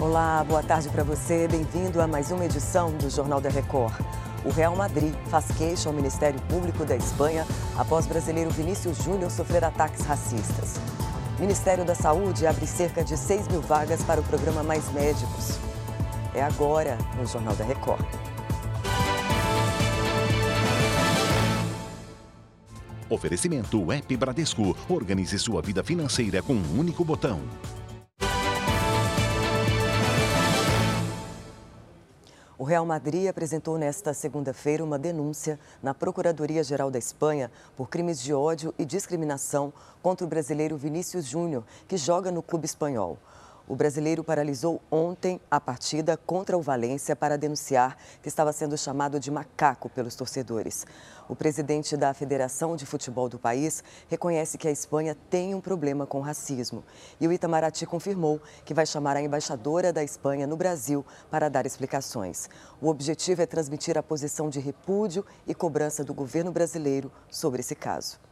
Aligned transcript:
Olá, 0.00 0.42
boa 0.42 0.62
tarde 0.62 0.88
para 0.88 1.04
você. 1.04 1.46
Bem-vindo 1.46 2.00
a 2.00 2.06
mais 2.06 2.30
uma 2.30 2.46
edição 2.46 2.90
do 2.90 3.10
Jornal 3.10 3.38
da 3.38 3.50
Record. 3.50 4.00
O 4.46 4.48
Real 4.48 4.74
Madrid 4.74 5.14
faz 5.26 5.48
queixa 5.58 5.90
ao 5.90 5.94
Ministério 5.94 6.40
Público 6.48 6.86
da 6.86 6.96
Espanha 6.96 7.46
após 7.76 8.06
brasileiro 8.06 8.48
Vinícius 8.48 8.96
Júnior 9.04 9.30
sofrer 9.30 9.62
ataques 9.62 10.00
racistas. 10.06 10.80
O 11.36 11.42
Ministério 11.42 11.84
da 11.84 11.94
Saúde 11.94 12.46
abre 12.46 12.66
cerca 12.66 13.04
de 13.04 13.14
6 13.14 13.48
mil 13.48 13.60
vagas 13.60 14.02
para 14.02 14.22
o 14.22 14.24
programa 14.24 14.62
Mais 14.62 14.90
Médicos. 14.90 15.58
É 16.34 16.42
agora 16.42 16.96
no 17.18 17.26
Jornal 17.26 17.54
da 17.54 17.64
Record. 17.64 18.06
Oferecimento 23.10 23.92
App 23.92 24.16
Bradesco. 24.16 24.74
Organize 24.88 25.38
sua 25.38 25.60
vida 25.60 25.84
financeira 25.84 26.42
com 26.42 26.54
um 26.54 26.78
único 26.78 27.04
botão. 27.04 27.42
O 32.60 32.64
Real 32.64 32.84
Madrid 32.84 33.26
apresentou 33.26 33.78
nesta 33.78 34.12
segunda-feira 34.12 34.84
uma 34.84 34.98
denúncia 34.98 35.58
na 35.82 35.94
Procuradoria-Geral 35.94 36.90
da 36.90 36.98
Espanha 36.98 37.50
por 37.74 37.88
crimes 37.88 38.20
de 38.20 38.34
ódio 38.34 38.74
e 38.78 38.84
discriminação 38.84 39.72
contra 40.02 40.26
o 40.26 40.28
brasileiro 40.28 40.76
Vinícius 40.76 41.24
Júnior, 41.24 41.64
que 41.88 41.96
joga 41.96 42.30
no 42.30 42.42
clube 42.42 42.66
espanhol. 42.66 43.16
O 43.70 43.76
brasileiro 43.76 44.24
paralisou 44.24 44.82
ontem 44.90 45.40
a 45.48 45.60
partida 45.60 46.16
contra 46.16 46.58
o 46.58 46.60
Valência 46.60 47.14
para 47.14 47.38
denunciar 47.38 47.96
que 48.20 48.28
estava 48.28 48.52
sendo 48.52 48.76
chamado 48.76 49.20
de 49.20 49.30
macaco 49.30 49.88
pelos 49.88 50.16
torcedores. 50.16 50.84
O 51.28 51.36
presidente 51.36 51.96
da 51.96 52.12
Federação 52.12 52.74
de 52.74 52.84
Futebol 52.84 53.28
do 53.28 53.38
país 53.38 53.84
reconhece 54.08 54.58
que 54.58 54.66
a 54.66 54.72
Espanha 54.72 55.16
tem 55.30 55.54
um 55.54 55.60
problema 55.60 56.04
com 56.04 56.18
racismo. 56.18 56.82
E 57.20 57.28
o 57.28 57.32
Itamaraty 57.32 57.86
confirmou 57.86 58.40
que 58.64 58.74
vai 58.74 58.86
chamar 58.86 59.16
a 59.16 59.22
embaixadora 59.22 59.92
da 59.92 60.02
Espanha 60.02 60.48
no 60.48 60.56
Brasil 60.56 61.06
para 61.30 61.48
dar 61.48 61.64
explicações. 61.64 62.48
O 62.80 62.88
objetivo 62.88 63.40
é 63.40 63.46
transmitir 63.46 63.96
a 63.96 64.02
posição 64.02 64.50
de 64.50 64.58
repúdio 64.58 65.24
e 65.46 65.54
cobrança 65.54 66.02
do 66.02 66.12
governo 66.12 66.50
brasileiro 66.50 67.12
sobre 67.30 67.60
esse 67.60 67.76
caso. 67.76 68.29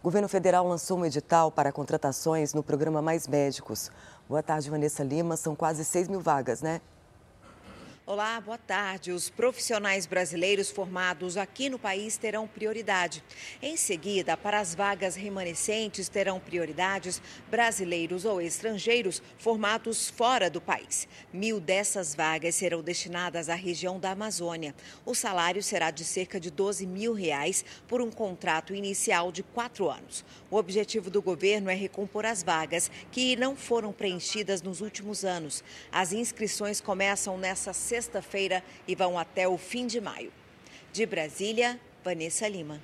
O 0.00 0.04
governo 0.04 0.30
federal 0.30 0.66
lançou 0.66 0.98
um 0.98 1.04
edital 1.04 1.52
para 1.52 1.70
contratações 1.70 2.54
no 2.54 2.62
programa 2.62 3.02
Mais 3.02 3.28
Médicos. 3.28 3.90
Boa 4.26 4.42
tarde, 4.42 4.70
Vanessa 4.70 5.04
Lima. 5.04 5.36
São 5.36 5.54
quase 5.54 5.84
6 5.84 6.08
mil 6.08 6.20
vagas, 6.22 6.62
né? 6.62 6.80
Olá, 8.12 8.40
boa 8.40 8.58
tarde. 8.58 9.12
Os 9.12 9.30
profissionais 9.30 10.04
brasileiros 10.04 10.68
formados 10.68 11.36
aqui 11.36 11.70
no 11.70 11.78
país 11.78 12.16
terão 12.16 12.44
prioridade. 12.44 13.22
Em 13.62 13.76
seguida, 13.76 14.36
para 14.36 14.58
as 14.58 14.74
vagas 14.74 15.14
remanescentes, 15.14 16.08
terão 16.08 16.40
prioridades 16.40 17.22
brasileiros 17.48 18.24
ou 18.24 18.40
estrangeiros 18.40 19.22
formados 19.38 20.10
fora 20.10 20.50
do 20.50 20.60
país. 20.60 21.06
Mil 21.32 21.60
dessas 21.60 22.12
vagas 22.12 22.56
serão 22.56 22.82
destinadas 22.82 23.48
à 23.48 23.54
região 23.54 24.00
da 24.00 24.10
Amazônia. 24.10 24.74
O 25.06 25.14
salário 25.14 25.62
será 25.62 25.92
de 25.92 26.04
cerca 26.04 26.40
de 26.40 26.50
12 26.50 26.84
mil 26.88 27.12
reais 27.12 27.64
por 27.86 28.02
um 28.02 28.10
contrato 28.10 28.74
inicial 28.74 29.30
de 29.30 29.44
quatro 29.44 29.88
anos. 29.88 30.24
O 30.50 30.56
objetivo 30.56 31.10
do 31.10 31.22
governo 31.22 31.70
é 31.70 31.74
recompor 31.74 32.26
as 32.26 32.42
vagas 32.42 32.90
que 33.12 33.36
não 33.36 33.54
foram 33.54 33.92
preenchidas 33.92 34.62
nos 34.62 34.80
últimos 34.80 35.24
anos. 35.24 35.62
As 35.92 36.12
inscrições 36.12 36.80
começam 36.80 37.38
nessa 37.38 37.72
sexta 37.72 37.99
sexta-feira 38.00 38.64
e 38.88 38.94
vão 38.94 39.18
até 39.18 39.46
o 39.46 39.58
fim 39.58 39.86
de 39.86 40.00
maio. 40.00 40.32
De 40.90 41.04
Brasília, 41.04 41.78
Vanessa 42.02 42.48
Lima. 42.48 42.80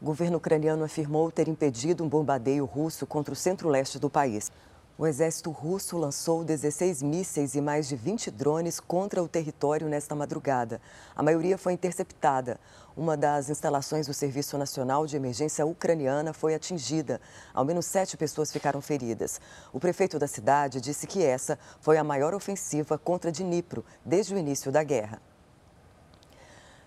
O 0.00 0.04
governo 0.04 0.36
ucraniano 0.36 0.84
afirmou 0.84 1.32
ter 1.32 1.48
impedido 1.48 2.04
um 2.04 2.08
bombardeio 2.08 2.64
russo 2.64 3.06
contra 3.06 3.32
o 3.32 3.36
centro-leste 3.36 3.98
do 3.98 4.08
país. 4.08 4.52
O 4.98 5.06
exército 5.06 5.50
russo 5.50 5.98
lançou 5.98 6.42
16 6.42 7.02
mísseis 7.02 7.54
e 7.54 7.60
mais 7.60 7.86
de 7.86 7.94
20 7.94 8.30
drones 8.30 8.80
contra 8.80 9.22
o 9.22 9.28
território 9.28 9.90
nesta 9.90 10.14
madrugada. 10.14 10.80
A 11.14 11.22
maioria 11.22 11.58
foi 11.58 11.74
interceptada. 11.74 12.58
Uma 12.96 13.14
das 13.14 13.50
instalações 13.50 14.06
do 14.06 14.14
Serviço 14.14 14.56
Nacional 14.56 15.06
de 15.06 15.14
Emergência 15.14 15.66
Ucraniana 15.66 16.32
foi 16.32 16.54
atingida. 16.54 17.20
Ao 17.52 17.62
menos 17.62 17.84
sete 17.84 18.16
pessoas 18.16 18.50
ficaram 18.50 18.80
feridas. 18.80 19.38
O 19.70 19.78
prefeito 19.78 20.18
da 20.18 20.26
cidade 20.26 20.80
disse 20.80 21.06
que 21.06 21.22
essa 21.22 21.58
foi 21.78 21.98
a 21.98 22.04
maior 22.04 22.32
ofensiva 22.32 22.96
contra 22.96 23.30
Dnipro 23.30 23.84
desde 24.02 24.34
o 24.34 24.38
início 24.38 24.72
da 24.72 24.82
guerra. 24.82 25.20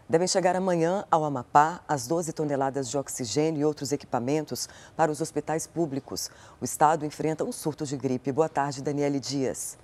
Devem 0.10 0.28
chegar 0.28 0.56
amanhã 0.56 1.06
ao 1.12 1.24
Amapá 1.24 1.82
as 1.88 2.08
12 2.08 2.34
toneladas 2.34 2.90
de 2.90 2.98
oxigênio 2.98 3.62
e 3.62 3.66
outros 3.66 3.92
equipamentos 3.92 4.68
para 4.98 5.12
os 5.12 5.22
hospitais 5.22 5.68
públicos. 5.68 6.32
O 6.60 6.66
estado 6.66 7.06
enfrenta 7.06 7.44
um 7.44 7.52
surto 7.52 7.86
de 7.86 7.96
gripe. 7.96 8.32
Boa 8.32 8.50
tarde, 8.50 8.82
Daniele 8.82 9.20
Dias. 9.20 9.78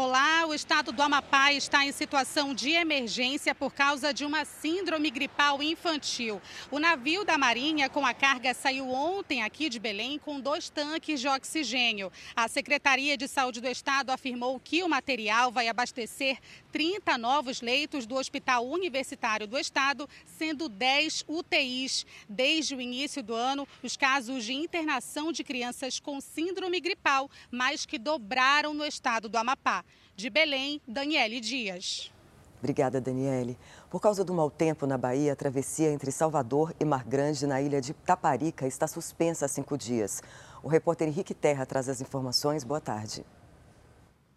Olá, 0.00 0.46
o 0.46 0.54
estado 0.54 0.92
do 0.92 1.02
Amapá 1.02 1.52
está 1.52 1.84
em 1.84 1.90
situação 1.90 2.54
de 2.54 2.70
emergência 2.70 3.52
por 3.52 3.74
causa 3.74 4.14
de 4.14 4.24
uma 4.24 4.44
síndrome 4.44 5.10
gripal 5.10 5.60
infantil. 5.60 6.40
O 6.70 6.78
navio 6.78 7.24
da 7.24 7.36
Marinha 7.36 7.88
com 7.88 8.06
a 8.06 8.14
carga 8.14 8.54
saiu 8.54 8.88
ontem 8.88 9.42
aqui 9.42 9.68
de 9.68 9.80
Belém 9.80 10.16
com 10.16 10.38
dois 10.38 10.70
tanques 10.70 11.20
de 11.20 11.26
oxigênio. 11.26 12.12
A 12.36 12.46
Secretaria 12.46 13.16
de 13.16 13.26
Saúde 13.26 13.60
do 13.60 13.66
Estado 13.66 14.10
afirmou 14.10 14.60
que 14.60 14.84
o 14.84 14.88
material 14.88 15.50
vai 15.50 15.66
abastecer 15.66 16.38
30 16.70 17.18
novos 17.18 17.60
leitos 17.60 18.06
do 18.06 18.14
Hospital 18.14 18.68
Universitário 18.68 19.48
do 19.48 19.58
Estado, 19.58 20.08
sendo 20.24 20.68
10 20.68 21.24
UTIs. 21.26 22.06
Desde 22.28 22.76
o 22.76 22.80
início 22.80 23.20
do 23.20 23.34
ano, 23.34 23.66
os 23.82 23.96
casos 23.96 24.44
de 24.44 24.52
internação 24.52 25.32
de 25.32 25.42
crianças 25.42 25.98
com 25.98 26.20
síndrome 26.20 26.78
gripal 26.78 27.28
mais 27.50 27.84
que 27.84 27.98
dobraram 27.98 28.72
no 28.72 28.86
estado 28.86 29.28
do 29.28 29.36
Amapá. 29.36 29.84
De 30.16 30.28
Belém, 30.28 30.80
Daniele 30.86 31.40
Dias. 31.40 32.12
Obrigada, 32.58 33.00
Daniele. 33.00 33.56
Por 33.88 34.00
causa 34.00 34.24
do 34.24 34.34
mau 34.34 34.50
tempo 34.50 34.86
na 34.86 34.98
Bahia, 34.98 35.32
a 35.32 35.36
travessia 35.36 35.90
entre 35.90 36.10
Salvador 36.10 36.74
e 36.80 36.84
Mar 36.84 37.04
Grande, 37.04 37.46
na 37.46 37.62
ilha 37.62 37.80
de 37.80 37.94
Taparica, 37.94 38.66
está 38.66 38.88
suspensa 38.88 39.46
há 39.46 39.48
cinco 39.48 39.78
dias. 39.78 40.20
O 40.62 40.68
repórter 40.68 41.06
Henrique 41.06 41.34
Terra 41.34 41.64
traz 41.64 41.88
as 41.88 42.00
informações. 42.00 42.64
Boa 42.64 42.80
tarde. 42.80 43.24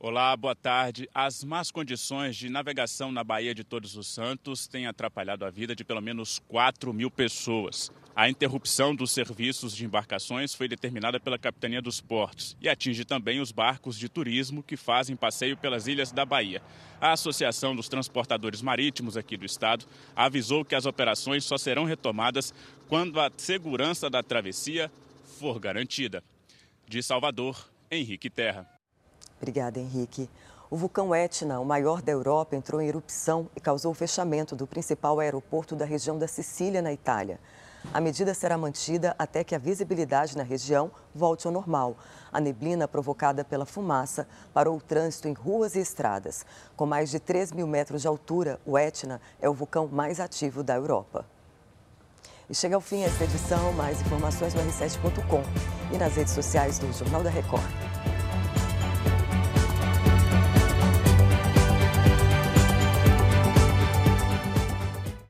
Olá, 0.03 0.35
boa 0.35 0.55
tarde. 0.55 1.07
As 1.13 1.43
más 1.43 1.69
condições 1.69 2.35
de 2.35 2.49
navegação 2.49 3.11
na 3.11 3.23
Baía 3.23 3.53
de 3.53 3.63
Todos 3.63 3.95
os 3.95 4.07
Santos 4.07 4.65
têm 4.65 4.87
atrapalhado 4.87 5.45
a 5.45 5.51
vida 5.51 5.75
de 5.75 5.83
pelo 5.83 6.01
menos 6.01 6.39
4 6.47 6.91
mil 6.91 7.11
pessoas. 7.11 7.91
A 8.15 8.27
interrupção 8.27 8.95
dos 8.95 9.11
serviços 9.11 9.75
de 9.75 9.85
embarcações 9.85 10.55
foi 10.55 10.67
determinada 10.67 11.19
pela 11.19 11.37
Capitania 11.37 11.83
dos 11.83 12.01
Portos 12.01 12.57
e 12.59 12.67
atinge 12.67 13.05
também 13.05 13.39
os 13.39 13.51
barcos 13.51 13.95
de 13.95 14.09
turismo 14.09 14.63
que 14.63 14.75
fazem 14.75 15.15
passeio 15.15 15.55
pelas 15.55 15.85
ilhas 15.85 16.11
da 16.11 16.25
Bahia. 16.25 16.63
A 16.99 17.11
Associação 17.11 17.75
dos 17.75 17.87
Transportadores 17.87 18.63
Marítimos 18.63 19.15
aqui 19.15 19.37
do 19.37 19.45
estado 19.45 19.85
avisou 20.15 20.65
que 20.65 20.73
as 20.73 20.87
operações 20.87 21.45
só 21.45 21.59
serão 21.59 21.85
retomadas 21.85 22.51
quando 22.87 23.19
a 23.19 23.31
segurança 23.37 24.09
da 24.09 24.23
travessia 24.23 24.91
for 25.37 25.59
garantida. 25.59 26.23
De 26.87 27.03
Salvador, 27.03 27.69
Henrique 27.91 28.31
Terra. 28.31 28.80
Obrigada, 29.41 29.79
Henrique. 29.79 30.29
O 30.69 30.77
vulcão 30.77 31.15
Etna, 31.15 31.59
o 31.59 31.65
maior 31.65 31.99
da 31.99 32.11
Europa, 32.11 32.55
entrou 32.55 32.79
em 32.79 32.87
erupção 32.87 33.49
e 33.55 33.59
causou 33.59 33.91
o 33.91 33.95
fechamento 33.95 34.55
do 34.55 34.67
principal 34.67 35.19
aeroporto 35.19 35.75
da 35.75 35.83
região 35.83 36.15
da 36.15 36.27
Sicília, 36.27 36.79
na 36.79 36.93
Itália. 36.93 37.39
A 37.91 37.99
medida 37.99 38.35
será 38.35 38.55
mantida 38.55 39.15
até 39.17 39.43
que 39.43 39.55
a 39.55 39.57
visibilidade 39.57 40.37
na 40.37 40.43
região 40.43 40.91
volte 41.13 41.47
ao 41.47 41.51
normal. 41.51 41.97
A 42.31 42.39
neblina 42.39 42.87
provocada 42.87 43.43
pela 43.43 43.65
fumaça 43.65 44.27
parou 44.53 44.77
o 44.77 44.81
trânsito 44.81 45.27
em 45.27 45.33
ruas 45.33 45.73
e 45.75 45.79
estradas. 45.79 46.45
Com 46.75 46.85
mais 46.85 47.09
de 47.09 47.19
3 47.19 47.51
mil 47.51 47.65
metros 47.65 48.03
de 48.03 48.07
altura, 48.07 48.61
o 48.63 48.77
Etna 48.77 49.19
é 49.41 49.49
o 49.49 49.55
vulcão 49.55 49.87
mais 49.87 50.19
ativo 50.19 50.61
da 50.61 50.75
Europa. 50.75 51.25
E 52.47 52.53
chega 52.53 52.75
ao 52.75 52.81
fim 52.81 53.01
esta 53.01 53.23
edição. 53.23 53.73
Mais 53.73 53.99
informações 54.01 54.53
no 54.53 54.61
r7.com 54.61 55.41
e 55.91 55.97
nas 55.97 56.13
redes 56.15 56.33
sociais 56.33 56.77
do 56.77 56.93
Jornal 56.93 57.23
da 57.23 57.29
Record. 57.31 58.00